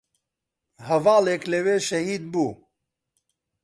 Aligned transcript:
هەڤاڵێک 0.87 1.41
لەوێ 1.51 1.75
شەهید 1.87 2.23
بوو 2.31 2.51